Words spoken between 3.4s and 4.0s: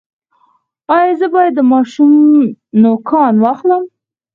واخلم؟